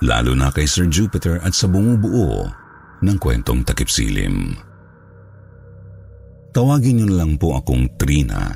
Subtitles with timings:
[0.00, 2.48] lalo na kay Sir Jupiter at sa bumubuo
[3.00, 4.56] ng kwentong takip silim.
[6.50, 8.50] Tawagin niyo lang po akong Trina.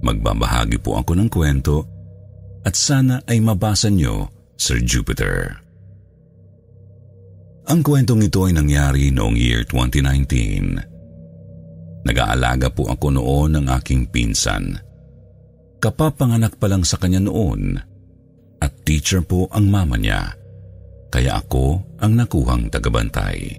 [0.00, 1.84] Magbabahagi po ako ng kwento
[2.64, 5.60] at sana ay mabasa niyo, Sir Jupiter.
[7.68, 12.08] Ang kwentong ito ay nangyari noong year 2019.
[12.08, 14.80] Nag-aalaga po ako noon ng aking pinsan.
[15.80, 17.76] Kapapanganak pa lang sa kanya noon
[18.60, 20.32] at teacher po ang mama niya,
[21.10, 23.58] kaya ako ang nakuhang tagabantay.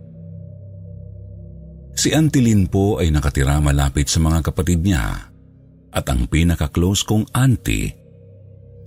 [1.92, 5.30] Si Auntie Lynn po ay nakatira malapit sa mga kapatid niya
[5.92, 7.92] at ang pinaka-close kong auntie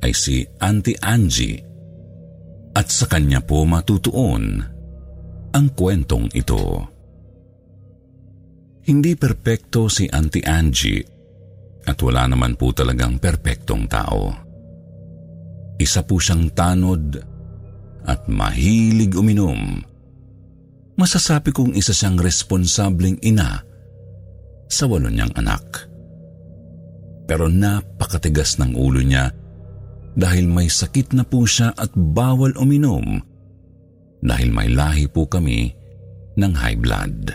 [0.01, 1.61] ay si Auntie Angie
[2.75, 4.45] at sa kanya po matutuon
[5.55, 6.91] ang kwentong ito.
[8.85, 11.05] Hindi perpekto si Auntie Angie
[11.85, 14.33] at wala naman po talagang perpektong tao.
[15.79, 17.34] Isa po siyang tanod
[18.05, 19.81] at mahilig uminom.
[20.95, 23.65] Masasabi kong isa siyang responsableng ina
[24.71, 25.91] sa walo niyang anak.
[27.25, 29.33] Pero napakatigas ng ulo niya
[30.15, 33.19] dahil may sakit na po siya at bawal uminom
[34.25, 35.73] dahil may lahi po kami
[36.39, 37.35] ng high blood.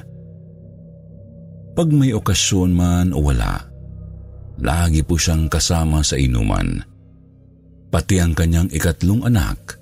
[1.75, 3.59] Pag may okasyon man o wala,
[4.61, 6.89] lagi po siyang kasama sa inuman
[7.89, 9.78] pati ang kanyang ikatlong anak,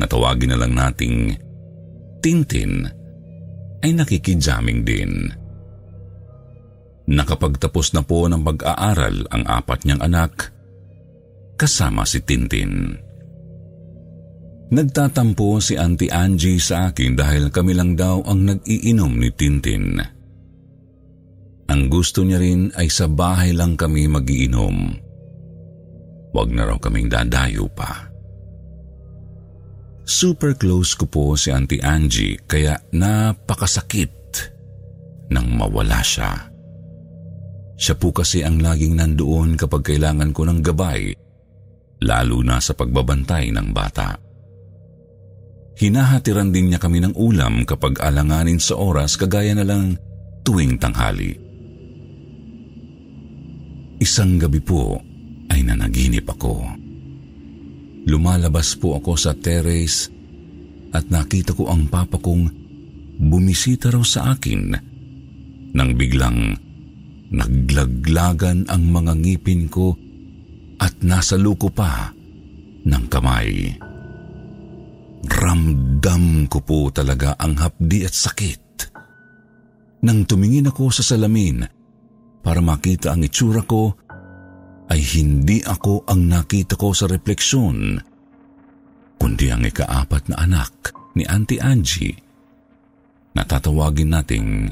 [0.00, 1.36] na tawagin na lang nating
[2.20, 2.84] Tintin,
[3.80, 5.32] ay nakikijaming din.
[7.10, 10.52] Nakapagtapos na po ng pag-aaral ang apat niyang anak,
[11.56, 12.96] kasama si Tintin.
[14.70, 19.98] Nagtatampo si Auntie Angie sa akin dahil kami lang daw ang nag-iinom ni Tintin.
[21.70, 24.94] Ang gusto niya rin ay sa bahay lang kami magiinom.
[26.30, 28.09] Huwag na raw kaming dadayo pa.
[30.10, 34.10] Super close ko po si Auntie Angie kaya napakasakit
[35.30, 36.50] nang mawala siya.
[37.78, 41.14] Siya po kasi ang laging nandoon kapag kailangan ko ng gabay,
[42.02, 44.18] lalo na sa pagbabantay ng bata.
[45.78, 49.94] Hinahatiran din niya kami ng ulam kapag alanganin sa oras kagaya na lang
[50.42, 51.38] tuwing tanghali.
[54.02, 54.98] Isang gabi po,
[55.54, 56.79] ay nanaginip ako.
[58.08, 60.08] Lumalabas po ako sa terrace
[60.96, 62.48] at nakita ko ang papa kong
[63.20, 64.62] bumisita raw sa akin
[65.70, 66.56] nang biglang
[67.30, 69.94] naglaglagan ang mga ngipin ko
[70.80, 72.10] at nasa luko pa
[72.82, 73.76] ng kamay.
[75.20, 78.62] Ramdam ko po talaga ang hapdi at sakit.
[80.00, 81.60] Nang tumingin ako sa salamin
[82.40, 83.99] para makita ang itsura ko,
[84.90, 88.02] ay hindi ako ang nakita ko sa refleksyon,
[89.22, 92.18] kundi ang ikaapat na anak ni Auntie Angie
[93.30, 94.66] na tatawagin nating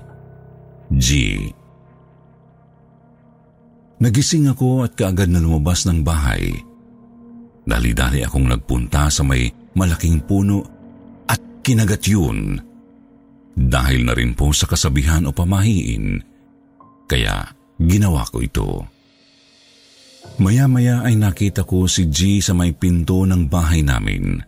[0.90, 1.08] G.
[3.98, 6.50] Nagising ako at kaagad na lumabas ng bahay.
[7.66, 10.66] Dali-dali akong nagpunta sa may malaking puno
[11.30, 12.58] at kinagat yun.
[13.58, 16.22] Dahil na rin po sa kasabihan o pamahiin,
[17.10, 17.42] kaya
[17.82, 18.97] ginawa ko ito.
[20.38, 24.38] Maya-maya ay nakita ko si G sa may pinto ng bahay namin.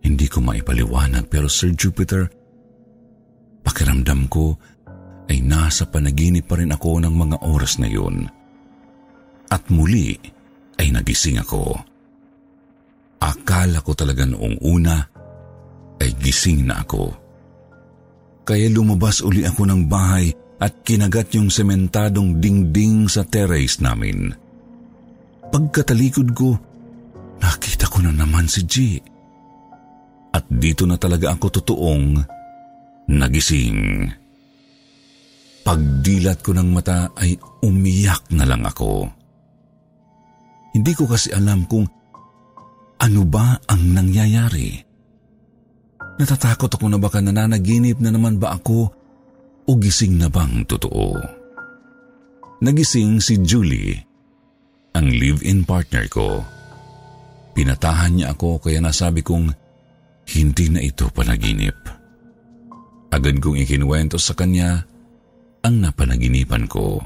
[0.00, 2.24] Hindi ko maipaliwanag pero Sir Jupiter,
[3.60, 4.56] pakiramdam ko
[5.28, 8.24] ay nasa panaginip pa rin ako ng mga oras na yun.
[9.52, 10.16] At muli
[10.80, 11.76] ay nagising ako.
[13.20, 14.96] Akala ko talaga noong una
[16.00, 17.12] ay gising na ako.
[18.42, 24.41] Kaya lumabas uli ako ng bahay at kinagat yung sementadong dingding sa terrace namin.
[25.52, 26.56] Pagkatalikod ko,
[27.36, 28.74] nakita ko na naman si G.
[30.32, 32.24] At dito na talaga ako totoong
[33.12, 34.08] nagising.
[35.60, 39.12] Pagdilat ko ng mata ay umiyak na lang ako.
[40.72, 41.84] Hindi ko kasi alam kung
[42.96, 44.80] ano ba ang nangyayari.
[46.16, 48.88] Natatakot ako na baka nananaginip na naman ba ako
[49.68, 51.20] o gising na bang totoo.
[52.64, 54.11] Nagising si Julie
[54.92, 56.44] ang live-in partner ko.
[57.52, 59.52] Pinatahan niya ako kaya nasabi kong
[60.32, 61.76] hindi na ito panaginip.
[63.12, 64.88] Agad kong ikinuwento sa kanya
[65.60, 67.04] ang napanaginipan ko.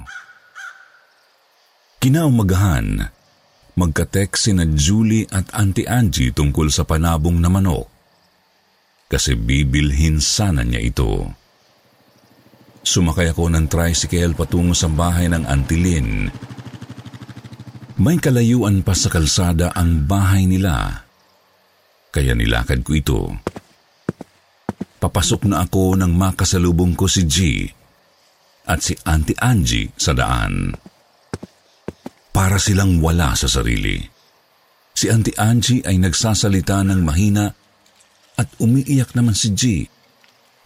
[1.99, 3.11] Kinaumagahan,
[3.75, 7.91] magka-text sina Julie at Auntie Angie tungkol sa panabong na manok.
[9.11, 11.27] Kasi bibilhin sana niya ito.
[12.87, 16.31] Sumakay ako ng tricycle patungo sa bahay ng Auntie Lynn.
[17.97, 21.01] May kalayuan pa sa kalsada ang bahay nila.
[22.13, 23.21] Kaya nilakad ko ito.
[25.01, 27.37] Papasok na ako nang makasalubong ko si G
[28.69, 30.77] at si Auntie Angie sa daan.
[32.37, 33.97] Para silang wala sa sarili.
[34.93, 37.49] Si Auntie Angie ay nagsasalita ng mahina
[38.37, 39.63] at umiiyak naman si G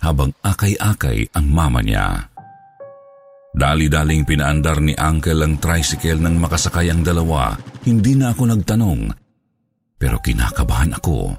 [0.03, 2.30] habang akay-akay ang mama niya.
[3.51, 7.59] Dali-daling pinaandar ni Uncle ang tricycle nang makasakay ang dalawa.
[7.83, 9.11] Hindi na ako nagtanong,
[9.99, 11.35] pero kinakabahan ako.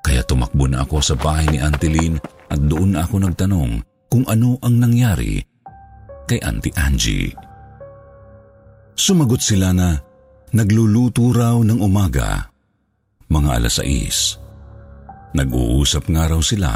[0.00, 2.16] Kaya tumakbo na ako sa bahay ni Auntie Lynn
[2.48, 5.42] at doon na ako nagtanong kung ano ang nangyari
[6.24, 7.34] kay Auntie Angie.
[8.96, 9.92] Sumagot sila na
[10.56, 12.48] nagluluto raw ng umaga,
[13.28, 15.36] mga alas 6.
[15.36, 16.72] Nag-uusap nga raw sila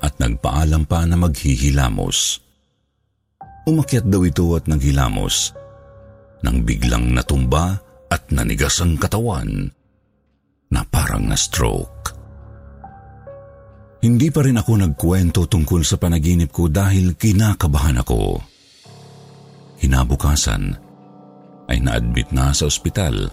[0.00, 2.47] at nagpaalam pa na maghihilamos.
[3.68, 5.52] Umakyat daw ito at naghilamos
[6.40, 7.76] nang biglang natumba
[8.08, 9.68] at nanigas ang katawan
[10.72, 12.16] na parang na-stroke.
[14.00, 18.40] Hindi pa rin ako nagkwento tungkol sa panaginip ko dahil kinakabahan ako.
[19.84, 20.64] Hinabukasan
[21.68, 23.28] ay na-admit na sa ospital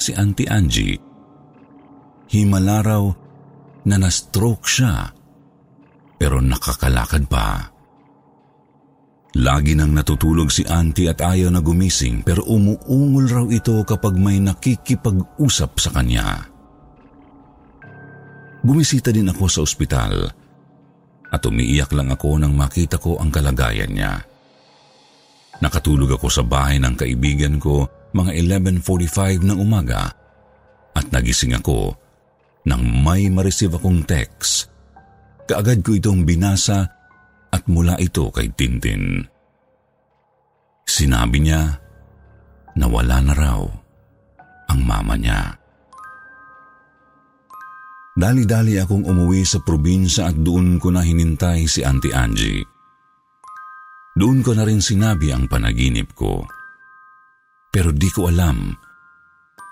[0.00, 0.96] si Auntie Angie.
[2.32, 3.04] Himala raw
[3.84, 5.12] na na-stroke siya
[6.16, 7.71] pero nakakalakad pa.
[9.32, 14.36] Lagi nang natutulog si Auntie at ayaw na gumising pero umuungol raw ito kapag may
[14.36, 16.44] nakikipag-usap sa kanya.
[18.60, 20.28] Bumisita din ako sa ospital
[21.32, 24.20] at umiiyak lang ako nang makita ko ang kalagayan niya.
[25.64, 30.12] Nakatulog ako sa bahay ng kaibigan ko mga 11.45 ng umaga
[30.92, 31.96] at nagising ako
[32.68, 34.68] nang may ma-receive akong text.
[35.48, 37.01] Kaagad ko itong binasa
[37.52, 39.28] at mula ito kay Tintin.
[40.88, 41.78] Sinabi niya
[42.76, 43.62] na wala na raw
[44.72, 45.60] ang mama niya.
[48.12, 52.64] Dali-dali akong umuwi sa probinsya at doon ko na hinintay si Auntie Angie.
[54.12, 56.44] Doon ko na rin sinabi ang panaginip ko.
[57.72, 58.76] Pero di ko alam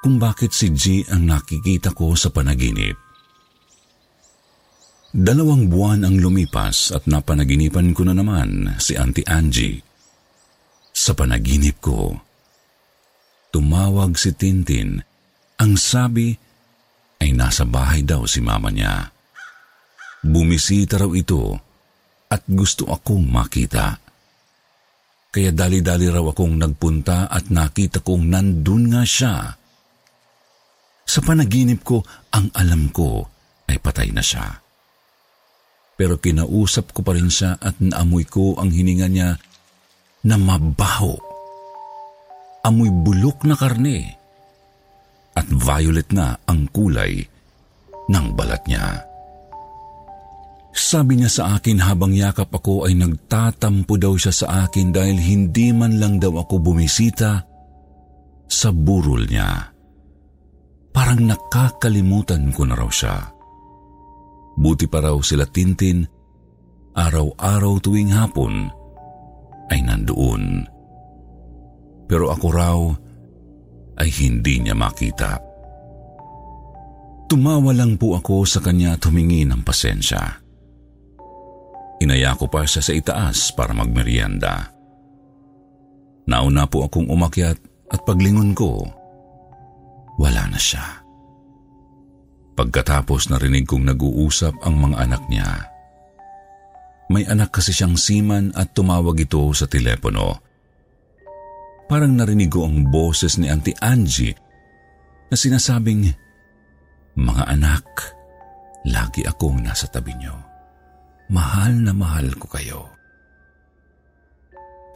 [0.01, 3.10] kung bakit si G ang nakikita ko sa panaginip.
[5.11, 9.83] Dalawang buwan ang lumipas at napanaginipan ko na naman si Auntie Angie.
[10.95, 12.15] Sa panaginip ko,
[13.51, 15.03] tumawag si Tintin.
[15.59, 16.31] Ang sabi
[17.19, 19.11] ay nasa bahay daw si mama niya.
[20.23, 21.59] Bumisita raw ito
[22.31, 23.99] at gusto akong makita.
[25.35, 29.59] Kaya dali-dali raw akong nagpunta at nakita kong nandun nga siya.
[31.03, 31.99] Sa panaginip ko,
[32.31, 33.27] ang alam ko
[33.67, 34.70] ay patay na siya.
[36.01, 39.37] Pero kinausap ko pa rin siya at naamoy ko ang hininga niya
[40.25, 41.13] na mabaho.
[42.65, 44.17] Amoy bulok na karne
[45.37, 47.21] at violet na ang kulay
[48.09, 49.05] ng balat niya.
[50.73, 55.69] Sabi niya sa akin habang yakap ako ay nagtatampo daw siya sa akin dahil hindi
[55.77, 57.45] man lang daw ako bumisita
[58.49, 59.69] sa burol niya.
[60.97, 63.40] Parang nakakalimutan ko na raw siya.
[64.61, 66.05] Buti pa raw sila Tintin,
[66.93, 68.69] araw-araw tuwing hapon
[69.73, 70.69] ay nandoon.
[72.05, 72.79] Pero ako raw
[73.97, 75.41] ay hindi niya makita.
[77.31, 80.45] Tumawa lang po ako sa kanya at humingi ng pasensya.
[82.05, 84.77] Inaya ko pa siya sa itaas para magmerienda.
[86.29, 87.57] Nauna po akong umakyat
[87.89, 88.85] at paglingon ko,
[90.21, 91.00] wala na siya.
[92.61, 95.49] Pagkatapos narinig kong nag-uusap ang mga anak niya.
[97.09, 100.51] May anak kasi siyang siman at tumawag ito sa telepono
[101.91, 104.39] parang narinig ko ang boses ni Auntie Angie
[105.27, 106.07] na sinasabing,
[107.19, 108.15] Mga anak,
[108.87, 110.39] lagi akong nasa tabi niyo.
[111.35, 112.81] Mahal na mahal ko kayo.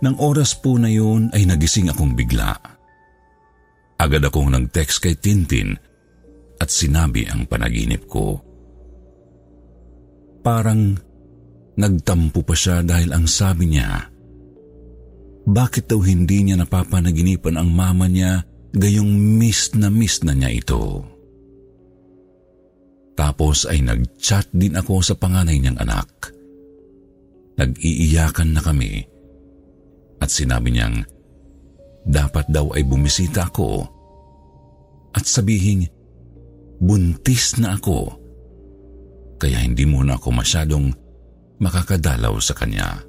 [0.07, 2.55] Nang oras po na yun ay nagising akong bigla.
[3.99, 5.75] Agad akong nag-text kay Tintin
[6.59, 8.39] at sinabi ang panaginip ko.
[10.45, 10.95] Parang
[11.75, 14.13] nagtampo pa siya dahil ang sabi niya,
[15.45, 18.41] bakit daw hindi niya napapanaginipan ang mama niya
[18.73, 21.05] gayong miss na miss na niya ito?
[23.15, 26.35] Tapos ay nag-chat din ako sa panganay niyang anak.
[27.55, 29.07] Nag-iiyakan na kami
[30.19, 31.07] at sinabi niyang
[32.05, 33.87] dapat daw ay bumisita ako
[35.15, 35.87] at sabihing
[36.85, 38.25] buntis na ako
[39.41, 40.93] kaya hindi muna ako masyadong
[41.61, 43.03] makakadalaw sa kanya.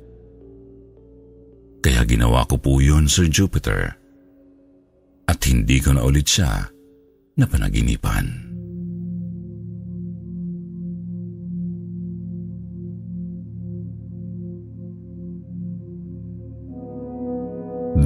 [1.79, 3.93] Kaya ginawa ko po yun, Sir Jupiter.
[5.29, 6.65] At hindi ko na ulit siya
[7.37, 8.25] na panaginipan.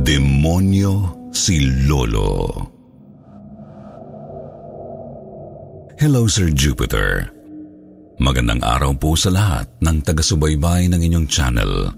[0.06, 0.94] Demonyo
[1.34, 2.79] si Lolo.
[6.00, 7.28] Hello Sir Jupiter.
[8.24, 11.92] Magandang araw po sa lahat ng taga-subaybay ng inyong channel.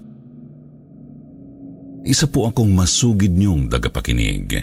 [2.02, 4.58] Isa po akong masugid niyong dagapakinig.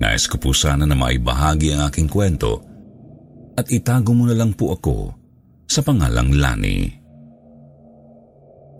[0.00, 2.64] Nais ko po sana na maibahagi ang aking kwento
[3.60, 5.12] at itago mo na lang po ako
[5.68, 6.80] sa pangalang Lani.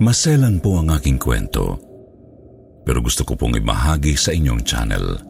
[0.01, 1.77] Maselan po ang aking kwento
[2.81, 5.21] pero gusto ko pong ibahagi sa inyong channel.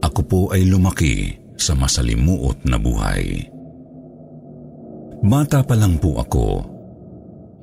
[0.00, 3.50] Ako po ay lumaki sa masalimuot na buhay.
[5.18, 6.46] Bata pa lang po ako,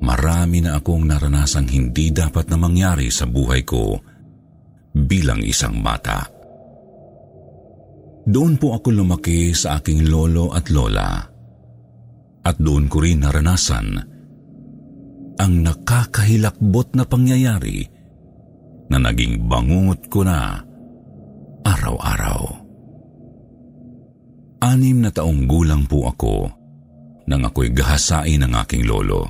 [0.04, 3.96] marami na akong naranasang hindi dapat na mangyari sa buhay ko
[4.92, 6.28] bilang isang bata.
[8.26, 11.24] Doon po ako lumaki sa aking lolo at lola.
[12.46, 13.86] At doon ko rin naranasan
[15.36, 17.86] ang nakakahilakbot na pangyayari
[18.90, 20.58] na naging bangungot ko na
[21.66, 22.65] araw-araw.
[24.62, 26.48] Anim na taong gulang po ako
[27.28, 29.28] nang ako'y gahasain ng aking lolo.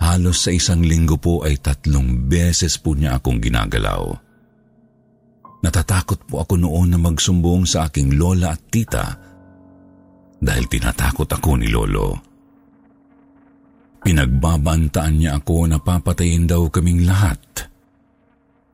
[0.00, 4.12] Halos sa isang linggo po ay tatlong beses po niya akong ginagalaw.
[5.60, 9.06] Natatakot po ako noon na magsumbong sa aking lola at tita
[10.36, 12.16] dahil tinatakot ako ni lolo.
[14.04, 17.40] Pinagbabantaan niya ako na papatayin daw kaming lahat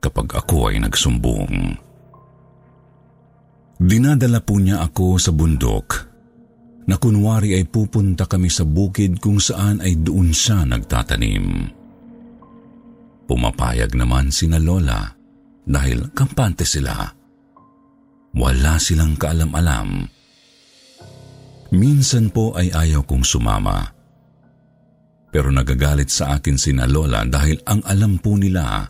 [0.03, 1.79] kapag ako ay nagsumbong.
[3.83, 6.07] Dinadala po niya ako sa bundok
[6.87, 11.67] na kunwari ay pupunta kami sa bukid kung saan ay doon siya nagtatanim.
[13.27, 15.11] Pumapayag naman sina Lola
[15.67, 16.95] dahil kampante sila.
[18.39, 20.07] Wala silang kaalam-alam.
[21.75, 23.83] Minsan po ay ayaw kong sumama.
[25.33, 28.87] Pero nagagalit sa akin sina Lola dahil ang alam po nila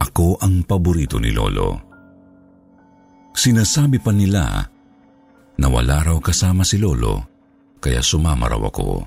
[0.00, 1.89] ako ang paborito ni Lolo.
[3.34, 4.68] Sinasabi pa nila
[5.60, 7.24] na wala raw kasama si Lolo
[7.80, 9.04] kaya sumama raw ako.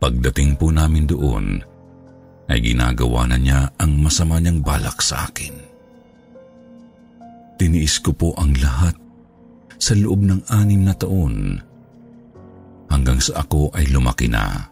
[0.00, 1.60] Pagdating po namin doon,
[2.50, 5.54] ay ginagawa na niya ang masama niyang balak sa akin.
[7.60, 8.96] Tiniis ko po ang lahat
[9.76, 11.60] sa loob ng anim na taon
[12.90, 14.66] hanggang sa ako ay lumaki na.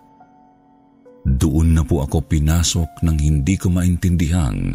[1.29, 4.75] Doon na po ako pinasok ng hindi ko maintindihang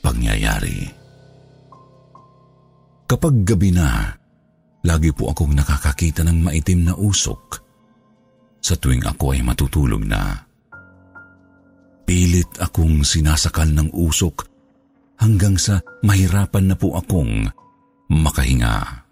[0.00, 1.01] pangyayari.
[3.06, 4.08] Kapag gabi na,
[4.86, 7.60] lagi po akong nakakakita ng maitim na usok
[8.62, 10.38] sa tuwing ako ay matutulog na.
[12.06, 14.46] Pilit akong sinasakal ng usok
[15.18, 17.46] hanggang sa mahirapan na po akong
[18.10, 19.06] makahinga.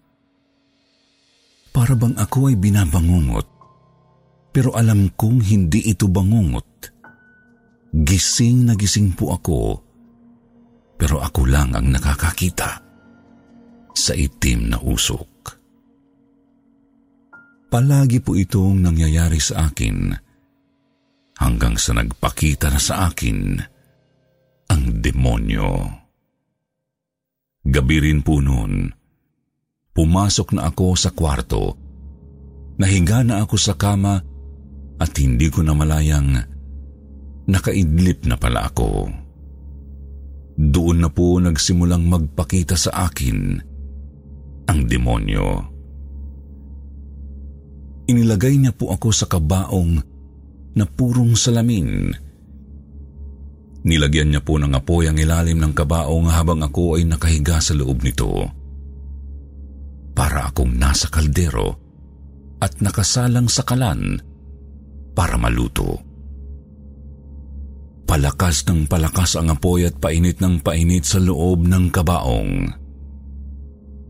[1.71, 3.47] Para bang ako ay binabangungot
[4.51, 6.67] pero alam kong hindi ito bangungot.
[7.91, 9.79] Gising na gising po ako,
[10.95, 12.90] pero ako lang ang nakakakita
[13.95, 15.29] sa itim na usok.
[17.71, 20.11] Palagi po itong nangyayari sa akin
[21.39, 23.63] hanggang sa nagpakita na sa akin
[24.67, 25.71] ang demonyo.
[27.63, 28.91] Gabi rin po noon,
[29.95, 31.79] pumasok na ako sa kwarto.
[32.75, 34.19] Nahiga na ako sa kama
[34.99, 36.43] at hindi ko na malayang
[37.47, 39.07] nakaidlip na pala ako.
[40.59, 43.70] Doon na po nagsimulang magpakita sa akin
[44.71, 45.47] ang demonyo.
[48.07, 49.99] Inilagay niya po ako sa kabaong
[50.79, 52.15] na purong salamin.
[53.83, 57.99] Nilagyan niya po ng apoy ang ilalim ng kabaong habang ako ay nakahiga sa loob
[57.99, 58.31] nito.
[60.15, 61.75] Para akong nasa kaldero
[62.61, 64.21] at nakasalang sa kalan
[65.17, 65.99] para maluto.
[68.05, 72.80] Palakas ng palakas ang apoy at painit ng painit sa loob ng kabaong.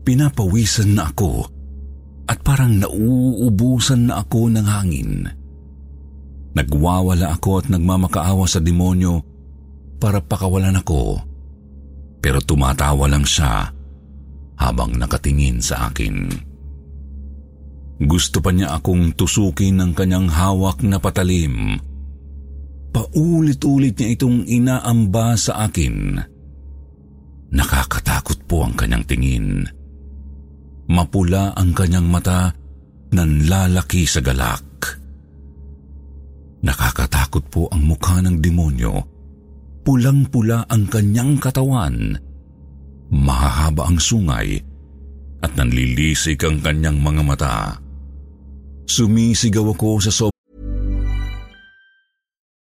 [0.02, 1.46] Pinapawisan na ako
[2.26, 5.12] at parang nauubusan na ako ng hangin.
[6.52, 9.22] Nagwawala ako at nagmamakaawa sa demonyo
[10.02, 11.22] para pakawalan ako.
[12.22, 13.70] Pero tumatawa lang siya
[14.58, 16.30] habang nakatingin sa akin.
[18.02, 21.78] Gusto pa niya akong tusukin ng kanyang hawak na patalim.
[22.90, 26.18] Paulit-ulit niya itong inaamba sa akin.
[27.52, 29.64] Nakakatakot po ang kanyang tingin.
[30.92, 32.52] Mapula ang kanyang mata,
[33.16, 35.00] nanlalaki sa galak.
[36.60, 39.00] Nakakatakot po ang mukha ng demonyo.
[39.82, 42.14] Pulang-pula ang kanyang katawan.
[43.08, 44.60] Mahahaba ang sungay
[45.42, 47.56] at nanlilisik ang kanyang mga mata.
[48.86, 50.31] Sumisigaw ako sa sob...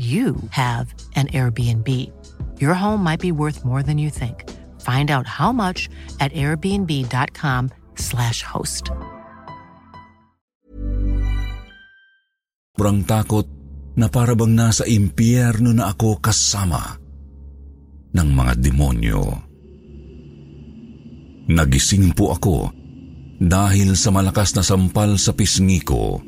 [0.00, 1.84] you have an Airbnb.
[2.56, 4.48] Your home might be worth more than you think.
[4.80, 5.92] Find out how much
[6.24, 8.88] at airbnb.com/slash host.
[12.80, 13.44] Sobrang takot
[14.00, 16.96] na para bang nasa impyerno na ako kasama
[18.16, 19.20] ng mga demonyo.
[21.52, 22.72] Nagising po ako
[23.36, 26.24] dahil sa malakas na sampal sa pisngi ko.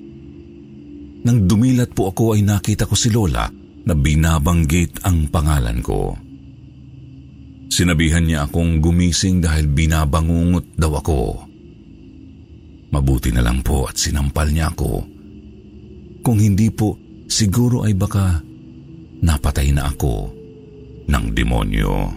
[1.25, 6.15] Nang dumilat po ako ay nakita ko si Lola na binabanggit ang pangalan ko.
[7.73, 11.49] Sinabihan niya akong gumising dahil binabangungot daw ako.
[12.93, 15.01] Mabuti na lang po at sinampal niya ako.
[16.21, 18.45] Kung hindi po, siguro ay baka
[19.25, 20.29] napatay na ako
[21.09, 22.13] ng demonyo.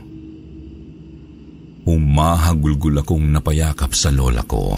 [1.86, 4.76] Umahagulgul akong napayakap sa lola ko.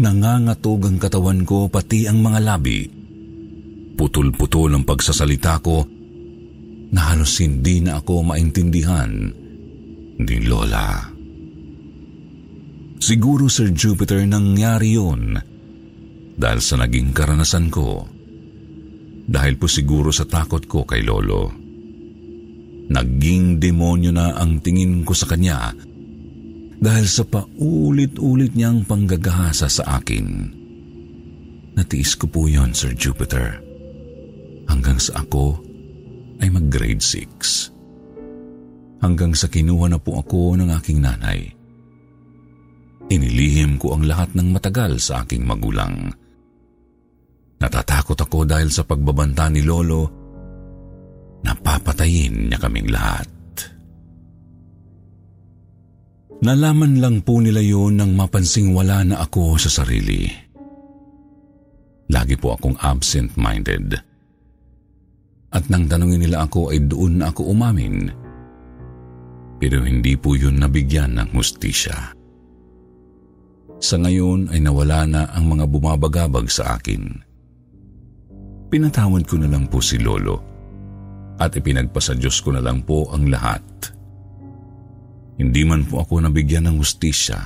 [0.00, 3.01] Nangangatog ang katawan ko pati ang mga labi.
[4.02, 5.86] Putol-putol ang pagsasalita ko
[6.90, 9.30] na halos hindi na ako maintindihan
[10.18, 11.06] ni Lola.
[12.98, 15.38] Siguro Sir Jupiter nangyari yun
[16.34, 18.02] dahil sa naging karanasan ko.
[19.22, 21.54] Dahil po siguro sa takot ko kay Lolo.
[22.90, 25.70] Naging demonyo na ang tingin ko sa kanya
[26.82, 30.26] dahil sa paulit-ulit niyang panggagahasa sa akin.
[31.78, 33.61] Natiis ko po yon, Sir Jupiter.
[34.70, 35.58] Hanggang sa ako
[36.42, 39.02] ay mag-grade 6.
[39.02, 41.50] Hanggang sa kinuha na po ako ng aking nanay.
[43.10, 46.14] Inilihim ko ang lahat ng matagal sa aking magulang.
[47.58, 50.10] Natatakot ako dahil sa pagbabanta ni Lolo,
[51.46, 53.28] napapatayin niya kaming lahat.
[56.42, 60.26] Nalaman lang po nila yun nang mapansing wala na ako sa sarili.
[62.10, 64.11] Lagi po akong absent-minded.
[65.52, 68.08] At nang tanungin nila ako ay doon na ako umamin.
[69.60, 72.16] Pero hindi po yun nabigyan ng hustisya.
[73.82, 77.02] Sa ngayon ay nawala na ang mga bumabagabag sa akin.
[78.72, 80.40] Pinatawad ko na lang po si Lolo
[81.36, 83.60] at ipinagpasa Diyos ko na lang po ang lahat.
[85.36, 87.38] Hindi man po ako nabigyan ng hustisya.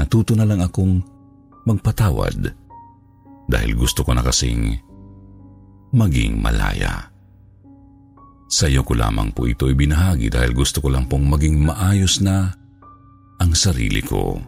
[0.00, 1.04] Natuto na lang akong
[1.68, 2.38] magpatawad
[3.50, 4.89] dahil gusto ko na kasing
[5.90, 7.10] maging malaya.
[8.50, 12.50] Sa iyo ko lamang po ito ibinahagi dahil gusto ko lang pong maging maayos na
[13.38, 14.42] ang sarili ko.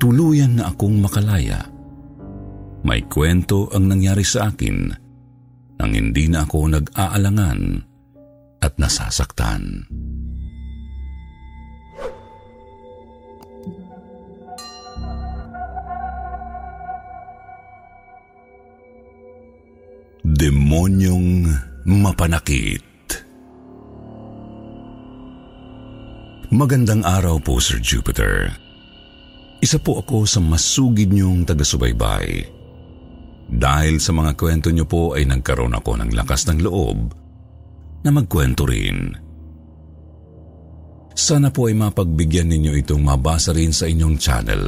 [0.00, 1.68] Tuluyan na akong makalaya.
[2.84, 4.78] May kwento ang nangyari sa akin
[5.76, 7.60] nang hindi na ako nag-aalangan
[8.64, 9.84] at nasasaktan.
[20.36, 21.48] Demonyong
[21.88, 22.84] mapanakit
[26.52, 28.52] Magandang araw po, Sir Jupiter.
[29.64, 32.52] Isa po ako sa masugid niyong taga-subaybay.
[33.48, 37.16] Dahil sa mga kwento niyo po ay nagkaroon ako ng lakas ng loob
[38.04, 39.16] na magkwento rin.
[41.16, 44.64] Sana po ay mapagbigyan ninyo itong mabasa rin sa inyong channel.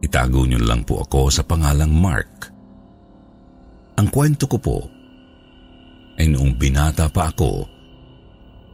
[0.00, 2.51] Itago niyo lang po ako sa pangalang Mark.
[4.02, 4.78] Ang kwento ko po
[6.18, 7.62] ay noong binata pa ako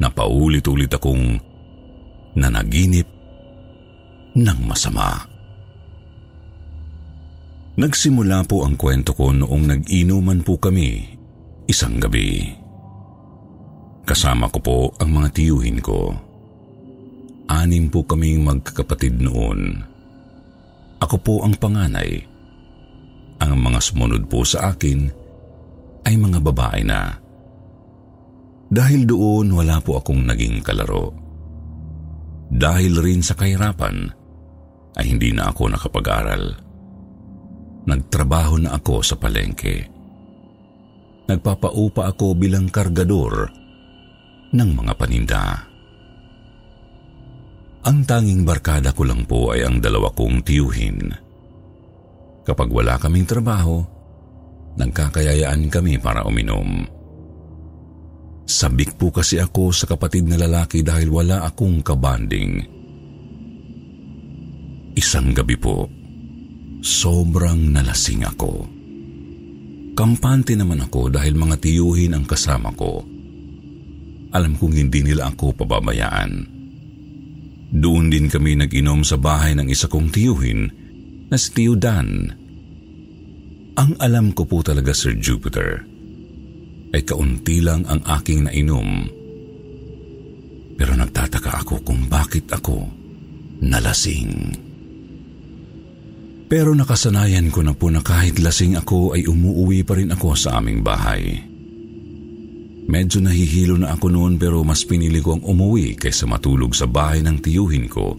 [0.00, 1.36] na paulit-ulit akong
[2.32, 3.04] nanaginip
[4.32, 5.28] ng masama.
[7.76, 11.04] Nagsimula po ang kwento ko noong nag-inuman po kami
[11.68, 12.48] isang gabi.
[14.08, 16.08] Kasama ko po ang mga tiyuhin ko.
[17.52, 19.84] Anim po kaming magkakapatid noon.
[21.04, 22.37] Ako po ang panganay.
[23.38, 25.00] Ang mga sumunod po sa akin
[26.06, 27.14] ay mga babae na.
[28.68, 31.14] Dahil doon wala po akong naging kalaro.
[32.48, 33.96] Dahil rin sa kahirapan
[34.98, 36.68] ay hindi na ako nakapag-aral
[37.88, 39.88] nagtrabaho na ako sa palengke.
[41.28, 43.48] Nagpapaupa ako bilang kargador
[44.52, 45.44] ng mga paninda.
[47.88, 51.27] Ang tanging barkada ko lang po ay ang dalawa kong tiyuhin.
[52.48, 53.84] Kapag wala kaming trabaho,
[54.80, 56.88] nagkakayayaan kami para uminom.
[58.48, 62.64] Sabik po kasi ako sa kapatid na lalaki dahil wala akong kabanding.
[64.96, 65.92] Isang gabi po,
[66.80, 68.64] Sobrang nalasing ako.
[69.92, 73.04] Kampante naman ako dahil mga tiyuhin ang kasama ko.
[74.32, 76.48] Alam kong hindi nila ako pababayaan.
[77.76, 80.87] Doon din kami nag-inom sa bahay ng isa kong tiyuhin
[81.28, 82.32] na si Tiyo Dan.
[83.78, 85.84] Ang alam ko po talaga, Sir Jupiter,
[86.92, 89.06] ay kaunti lang ang aking nainom.
[90.78, 92.86] Pero nagtataka ako kung bakit ako
[93.62, 94.56] nalasing.
[96.48, 100.56] Pero nakasanayan ko na po na kahit lasing ako ay umuuwi pa rin ako sa
[100.56, 101.44] aming bahay.
[102.88, 107.20] Medyo nahihilo na ako noon pero mas pinili ko ang umuwi kaysa matulog sa bahay
[107.20, 108.16] ng tiyuhin ko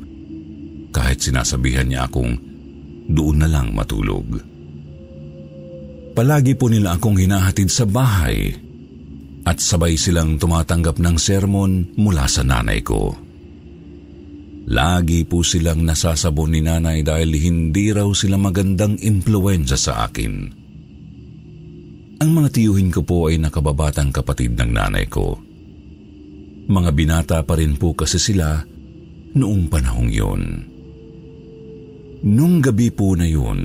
[0.94, 2.49] kahit sinasabihan niya akong
[3.10, 4.38] doon na lang matulog.
[6.14, 8.54] Palagi po nila akong hinahatid sa bahay
[9.50, 13.18] at sabay silang tumatanggap ng sermon mula sa nanay ko.
[14.70, 20.34] Lagi po silang nasasabon ni nanay dahil hindi raw sila magandang impluensya sa akin.
[22.20, 25.40] Ang mga tiyuhin ko po ay nakababatang kapatid ng nanay ko.
[26.70, 28.62] Mga binata pa rin po kasi sila
[29.34, 30.42] noong panahong yun.
[32.20, 33.60] Nung gabi po na yun,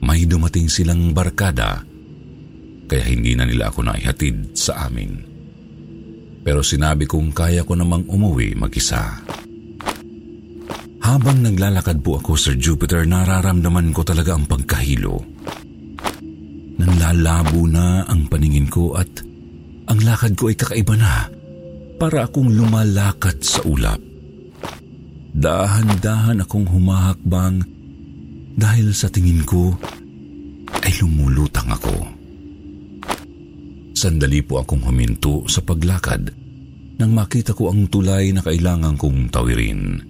[0.00, 1.84] may dumating silang barkada
[2.92, 5.16] kaya hindi na nila ako naihatid sa amin.
[6.44, 9.16] Pero sinabi kong kaya ko namang umuwi mag-isa.
[11.00, 15.16] Habang naglalakad po ako, Sir Jupiter, nararamdaman ko talaga ang pagkahilo.
[16.76, 19.08] Nanlalabo na ang paningin ko at
[19.88, 21.32] ang lakad ko ay kakaiba na
[21.96, 24.11] para akong lumalakad sa ulap.
[25.32, 27.64] Dahan-dahan akong humahakbang
[28.52, 29.72] dahil sa tingin ko
[30.84, 31.96] ay lumulutang ako.
[33.96, 36.28] Sandali po akong huminto sa paglakad
[37.00, 40.04] nang makita ko ang tulay na kailangan kong tawirin.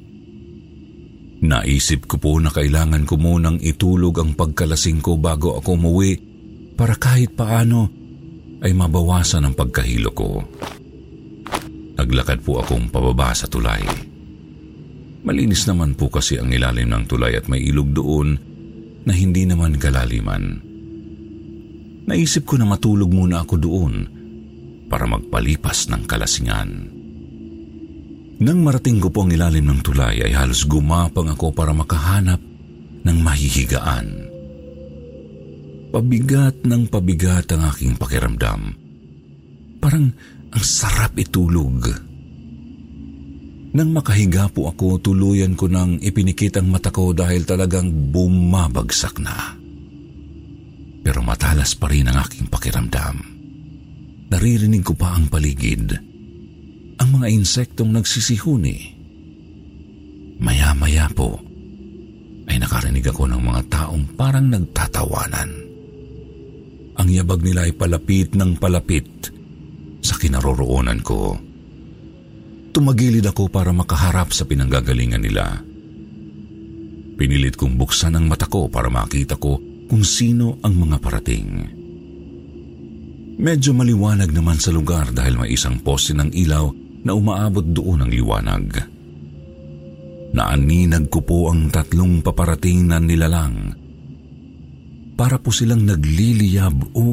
[1.43, 6.19] Naisip ko po na kailangan ko munang itulog ang pagkalasing ko bago ako umuwi
[6.75, 7.91] para kahit paano
[8.63, 10.43] ay mabawasan ang pagkahilo ko.
[11.99, 14.12] Naglakad po akong pababa sa tulay.
[15.23, 18.35] Malinis naman po kasi ang ilalim ng tulay at may ilog doon
[19.07, 20.59] na hindi naman kalaliman.
[22.11, 23.95] Naisip ko na matulog muna ako doon
[24.91, 26.71] para magpalipas ng kalasingan.
[28.43, 32.43] Nang marating ko po ang ilalim ng tulay ay halos gumapang ako para makahanap
[33.07, 34.07] ng mahihigaan.
[35.95, 38.75] Pabigat ng pabigat ang aking pakiramdam.
[39.79, 40.11] Parang
[40.51, 42.11] ang sarap itulog.
[43.73, 49.57] Nang makahiga po ako, tuluyan ko nang ipinikit ang mata ko dahil talagang bumabagsak na.
[51.03, 53.17] Pero matalas pa rin ang aking pakiramdam.
[54.29, 56.13] Naririnig ko pa ang paligid
[57.01, 58.79] ang mga insektong nagsisihuni.
[60.39, 61.41] Maya-maya po
[62.47, 65.51] ay nakarinig ako ng mga taong parang nagtatawanan.
[67.03, 69.33] Ang yabag nila ay palapit ng palapit
[70.05, 71.35] sa kinaroroonan ko.
[72.73, 75.61] Tumagilid ako para makaharap sa pinanggagalingan nila.
[77.21, 79.61] Pinilit kong buksan ang mata ko para makita ko
[79.93, 81.49] kung sino ang mga parating.
[83.37, 86.73] Medyo maliwanag naman sa lugar dahil may isang poste ng ilaw
[87.05, 88.67] na umaabot doon ang liwanag.
[90.33, 93.77] Naaninag ko po ang tatlong paparating na nilalang.
[95.13, 97.13] Para po silang nagliliyab o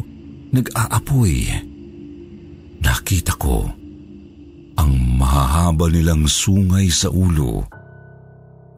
[0.55, 1.51] nag-aapoy.
[2.79, 3.78] Nakita ko
[4.79, 7.67] ang mahahaba nilang sungay sa ulo.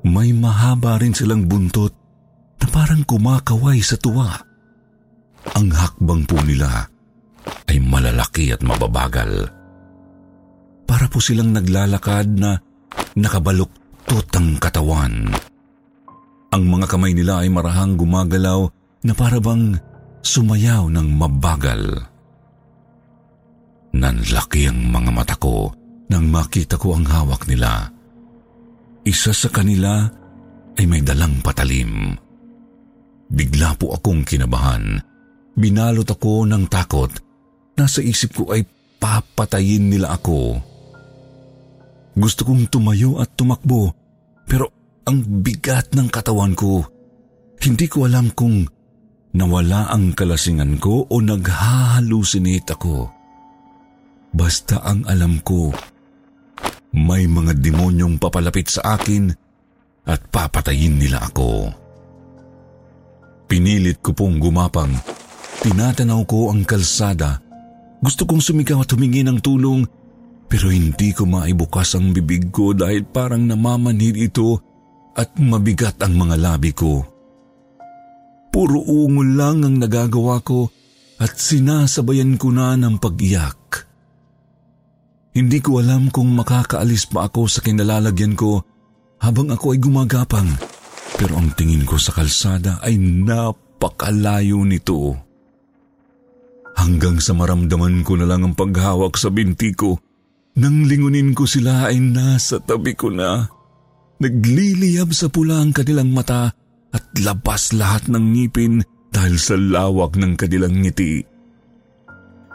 [0.01, 1.93] May mahaba rin silang buntot
[2.57, 4.33] na parang kumakaway sa tuwa.
[5.53, 6.89] Ang hakbang po nila
[7.69, 9.45] ay malalaki at mababagal.
[10.89, 12.57] Para po silang naglalakad na
[13.13, 15.29] nakabaluktot ang katawan.
[16.51, 18.65] Ang mga kamay nila ay marahang gumagalaw
[19.05, 19.77] na parabang
[20.25, 22.09] sumayaw ng mabagal.
[23.95, 25.80] Nanlaki ang mga mata ko
[26.11, 27.87] nang makita ko ang hawak nila.
[29.07, 30.03] Isa sa kanila
[30.75, 32.11] ay may dalang patalim.
[33.31, 34.99] Bigla po akong kinabahan.
[35.55, 37.11] Binalot ako ng takot.
[37.79, 38.67] Nasa isip ko ay
[38.99, 40.59] papatayin nila ako.
[42.11, 43.95] Gusto kong tumayo at tumakbo,
[44.43, 44.67] pero
[45.07, 46.83] ang bigat ng katawan ko.
[47.63, 48.67] Hindi ko alam kung
[49.31, 53.07] nawala ang kalasingan ko o naghahalusinate ako.
[54.35, 55.71] Basta ang alam ko,
[56.91, 59.31] may mga demonyong papalapit sa akin
[60.07, 61.71] at papatayin nila ako.
[63.47, 64.95] Pinilit ko pong gumapang.
[65.61, 67.39] Tinatanaw ko ang kalsada.
[68.01, 69.85] Gusto kong sumigaw at humingi ng tulong
[70.51, 74.59] pero hindi ko maibukas ang bibig ko dahil parang namamanhid ito
[75.15, 77.07] at mabigat ang mga labi ko.
[78.51, 80.67] Puro ungol lang ang nagagawa ko
[81.23, 83.60] at sinasabayan ko na ng pag-iyak.
[85.31, 88.59] Hindi ko alam kung makakaalis pa ako sa kinalalagyan ko
[89.23, 90.49] habang ako ay gumagapang.
[91.15, 95.15] Pero ang tingin ko sa kalsada ay napakalayo nito.
[96.75, 99.95] Hanggang sa maramdaman ko na lang ang paghawak sa binti ko,
[100.59, 103.47] nang lingunin ko sila ay nasa tabi ko na.
[104.19, 106.51] Nagliliyab sa pula ang kanilang mata
[106.91, 111.30] at labas lahat ng ngipin dahil sa lawak ng kanilang ngiti.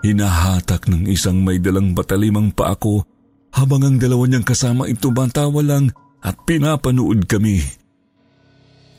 [0.07, 3.03] Hinahatak ng isang may dalang batalimang pa ako
[3.51, 5.91] habang ang dalawa niyang kasama ay tumatawa lang
[6.23, 7.59] at pinapanood kami.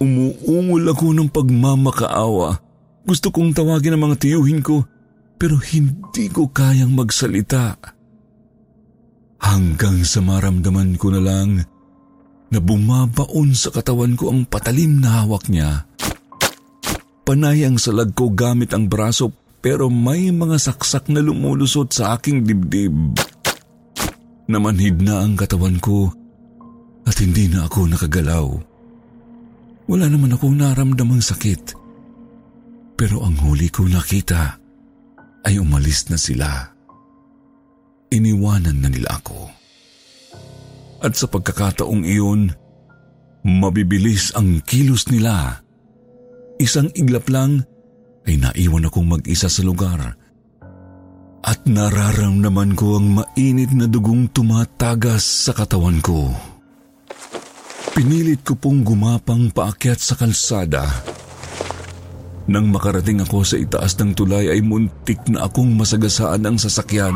[0.03, 2.59] Umuungol ako ng pagmamakaawa.
[3.07, 4.83] Gusto kong tawagin ang mga tiyuhin ko
[5.39, 7.79] pero hindi ko kayang magsalita.
[9.39, 11.63] Hanggang sa maramdaman ko na lang
[12.51, 15.87] na bumabaon sa katawan ko ang patalim na hawak niya.
[17.23, 22.45] Panay ang salag ko gamit ang braso pero may mga saksak na lumulusot sa aking
[22.45, 22.93] dibdib.
[24.47, 26.07] Namanhid na ang katawan ko
[27.03, 28.47] at hindi na ako nakagalaw.
[29.87, 31.75] Wala naman akong naramdamang sakit.
[32.97, 34.59] Pero ang huli ko nakita
[35.47, 36.49] ay umalis na sila.
[38.11, 39.47] Iniwanan na nila ako.
[41.03, 42.51] At sa pagkakataong iyon,
[43.45, 45.61] mabibilis ang kilos nila.
[46.57, 47.63] Isang iglap lang
[48.27, 50.19] ay naiwan akong mag-isa sa lugar.
[51.47, 56.35] At nararamdaman ko ang mainit na dugong tumatagas sa katawan ko.
[57.95, 60.85] Pinilit ko pong gumapang paakyat sa kalsada.
[62.51, 67.15] Nang makarating ako sa itaas ng tulay ay muntik na akong masagasaan ang sasakyan.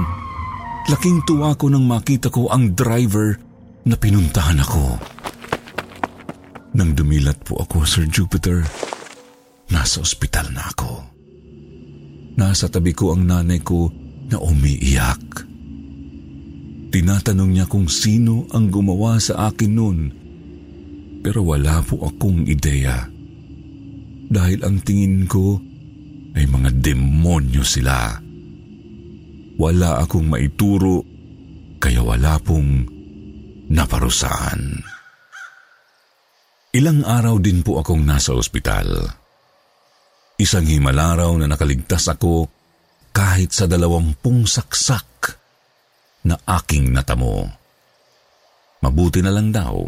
[0.90, 3.38] Laking tuwa ko nang makita ko ang driver
[3.86, 4.98] na pinuntahan ako.
[6.72, 8.64] Nang dumilat po ako, Sir Jupiter,
[9.72, 10.94] nasa ospital na ako.
[12.38, 13.92] Nasa tabi ko ang nanay ko
[14.32, 15.48] na umiiyak.
[16.92, 20.00] Tinatanong niya kung sino ang gumawa sa akin noon.
[21.24, 23.08] Pero wala po akong ideya.
[24.32, 25.60] Dahil ang tingin ko
[26.36, 28.20] ay mga demonyo sila.
[29.60, 31.04] Wala akong maituro
[31.80, 32.88] kaya wala pong
[33.72, 34.84] naparusahan.
[36.72, 39.21] Ilang araw din po akong nasa ospital.
[40.42, 42.50] Isang himalaraw na nakaligtas ako
[43.14, 45.38] kahit sa dalawampung saksak
[46.26, 47.46] na aking natamo.
[48.82, 49.86] Mabuti na lang daw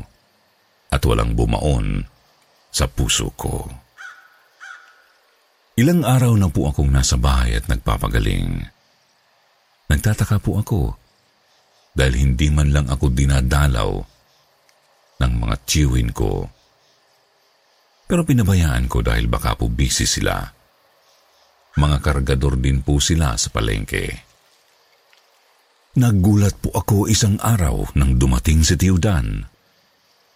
[0.93, 2.05] at walang bumaon
[2.69, 3.65] sa puso ko.
[5.73, 8.61] Ilang araw na po akong nasa bahay at nagpapagaling.
[9.89, 10.81] Nagtataka po ako
[11.97, 13.89] dahil hindi man lang ako dinadalaw
[15.17, 16.45] ng mga tiyuhin ko.
[18.13, 20.37] Pero pinabayaan ko dahil baka po busy sila.
[21.81, 24.05] Mga kargador din po sila sa palengke.
[25.97, 29.41] Naggulat po ako isang araw nang dumating si Tio Dan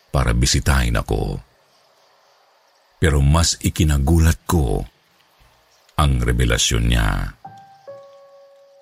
[0.10, 1.38] para bisitahin ako.
[2.98, 4.82] Pero mas ikinagulat ko
[6.02, 7.30] ang revelasyon niya.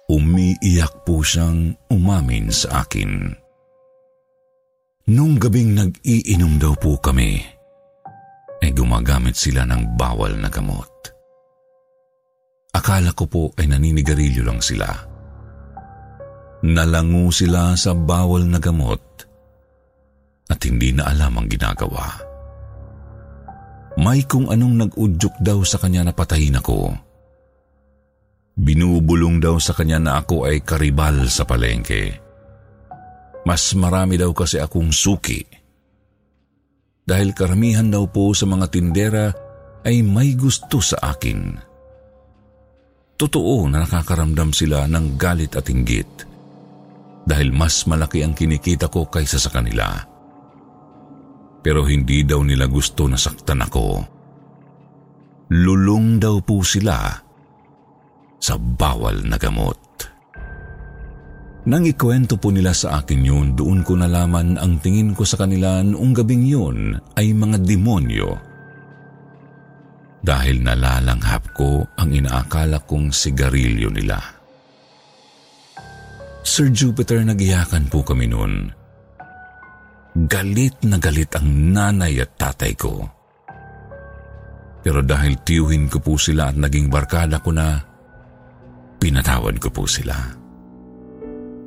[0.08, 3.27] Umiiyak po siyang umamin sa akin.
[5.12, 7.55] Nung gabing nag-iinom daw po kami,
[8.65, 10.89] ay gumagamit sila ng bawal na gamot.
[12.73, 14.89] Akala ko po ay naninigarilyo lang sila.
[16.65, 18.99] Nalango sila sa bawal na gamot
[20.49, 22.10] at hindi na alam ang ginagawa.
[24.01, 26.91] May kung anong nag-udyok daw sa kanya na patayin ako.
[28.60, 32.17] Binubulong daw sa kanya na ako ay karibal sa palengke.
[33.45, 35.64] Mas marami daw kasi akong suki.
[37.06, 39.26] Dahil karamihan daw po sa mga tindera
[39.86, 41.54] ay may gusto sa akin.
[43.15, 46.26] Totoo na nakakaramdam sila ng galit at inggit
[47.26, 49.98] dahil mas malaki ang kinikita ko kaysa sa kanila.
[51.65, 53.86] Pero hindi daw nila gusto na saktan ako.
[55.50, 57.18] Lulong daw po sila
[58.38, 59.82] sa bawal na gamot.
[61.65, 65.82] Nang ikwento po nila sa akin yun, doon ko nalaman ang tingin ko sa kanila
[65.82, 68.38] noong gabing yun ay mga demonyo.
[70.21, 74.17] Dahil nalalanghap ko ang inaakala kong sigarilyo nila.
[76.45, 78.69] Sir Jupiter, nagiyakan po kami noon.
[80.30, 83.10] Galit na galit ang nanay at tatay ko.
[84.86, 87.82] Pero dahil tiyuhin ko po sila at naging barkada ko na,
[89.01, 90.44] pinatawad ko po sila.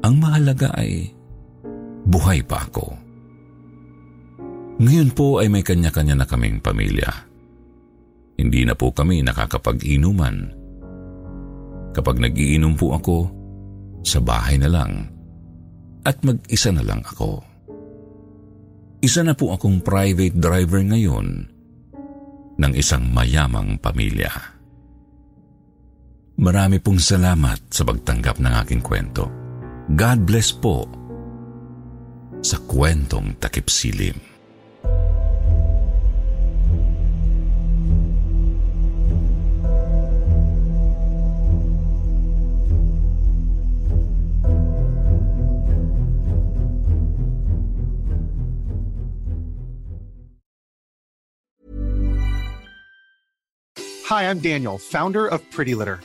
[0.08, 1.12] Ang mahalaga ay
[2.08, 2.96] buhay pa ako.
[4.80, 7.12] Ngayon po ay may kanya-kanya na kaming pamilya.
[8.40, 10.56] Hindi na po kami nakakapag-inuman.
[11.92, 13.18] Kapag nagiinom po ako,
[14.00, 15.12] sa bahay na lang
[16.08, 17.44] at mag-isa na lang ako.
[19.04, 21.28] Isa na po akong private driver ngayon
[22.56, 24.32] ng isang mayamang pamilya.
[26.38, 29.37] Marami pong salamat sa pagtanggap ng aking kwento.
[29.96, 30.84] God bless po
[32.44, 34.20] sa kwentong takip silim.
[54.08, 56.04] Hi, I'm Daniel, founder of Pretty Litter.